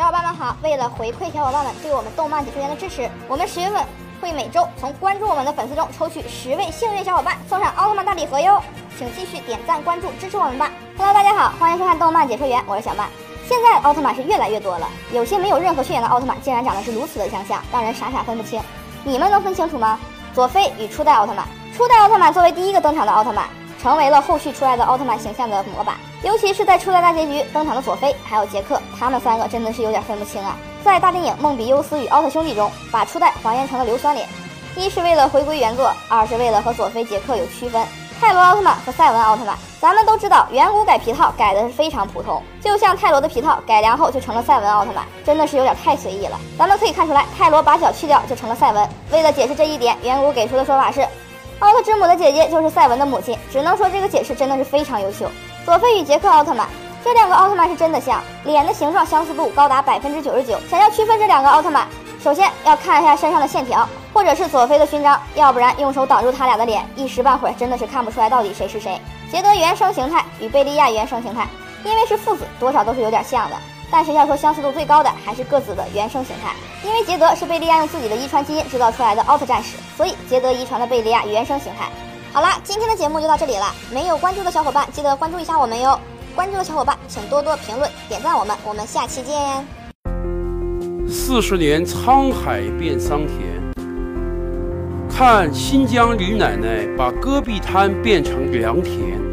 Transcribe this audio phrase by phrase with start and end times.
[0.00, 0.56] 小伙伴们好！
[0.62, 3.84] 为了回馈小伙伴们对我们动漫解说员的支持，我们十月份
[4.18, 8.62] 会每周从关注我们的粉丝中抽取十位幸运小伙伴，送上奥特曼大礼盒哟！
[8.96, 13.10] 请继续点赞关注支持我们吧！Hello，大家好，欢迎收看动漫解说员，我是小曼。
[13.46, 18.58] 现在奥特曼是越来越多了，有些没有任何血缘的奥特曼竟然长得是如此的相像，让人傻傻分不清。
[19.04, 20.00] 你们能分清楚吗？
[20.32, 21.46] 佐菲与初代奥特曼，
[21.76, 23.44] 初代奥特曼作为第一个登场的奥特曼。
[23.82, 30.54] 成为了后续出来的奥特曼形象的模板，尤其是在初代大结局登场的佐菲还有杰克，他们三个真的是有点分不清啊。
[30.84, 34.28] 在大电影《梦比优斯与奥特兄弟》中，把初代还原成了硫酸脸，
[34.76, 37.82] 一是为了回归原作，二是为了和佐菲、杰克有区分。
[38.20, 46.38] 泰罗奥特曼和赛文奥特曼，咱们都知道，远古改皮套改的是非常普通，就像泰罗的皮套改良后就成了赛文奥特曼，真的是有点太随意了。
[46.58, 48.86] 咱们可以看出来，泰罗把脚去掉就成了赛文。
[49.10, 51.00] 为了解释这一点，远古给出的说法是。
[51.60, 55.30] 奥特之母的姐姐就是赛文的母亲，只能说这个解释真的是非常优秀。
[55.64, 56.66] 佐菲与杰克奥特曼
[57.04, 60.58] 这两个奥特曼是真的像，脸的形状相似度高达百分之九十九。
[60.68, 61.86] 想要区分这两个奥特曼，
[62.22, 69.00] 首先要看一下身上的线条，或者是佐菲的勋章，要不然用手挡住他俩的脸，一时半会儿真的是看不出来到底谁是谁。
[69.30, 71.46] 杰德原生形态与贝利亚原生形态，
[71.84, 73.56] 因为是父子，多少都是有点像的。
[73.90, 76.52] 但是要说相似度最高的，还是各自的原生形态。
[76.86, 81.88] 因为杰德是贝利亚用自己的遗传基因制造出来的奥特战士，所以杰德遗传了贝利亚原生形态。
[82.32, 83.74] 好啦，今天的节目就到这里了。
[83.92, 85.98] 没有关注的小伙伴，记得关注一下我们哟。
[86.32, 88.56] 关注的小伙伴，请多多评论、点赞我们。
[88.64, 89.66] 我们下期见。
[91.08, 93.60] 四十年沧海变桑田，
[95.10, 99.29] 看新疆李奶奶把戈壁滩变成良田。